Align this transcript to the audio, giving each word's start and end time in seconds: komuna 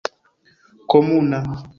komuna 0.89 1.39